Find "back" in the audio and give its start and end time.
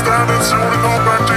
1.04-1.29